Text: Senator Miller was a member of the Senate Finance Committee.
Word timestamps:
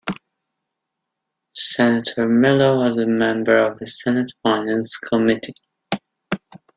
Senator 1.55 2.27
Miller 2.27 2.75
was 2.75 2.97
a 2.97 3.05
member 3.05 3.59
of 3.63 3.77
the 3.77 3.85
Senate 3.85 4.31
Finance 4.43 4.97
Committee. 4.97 5.53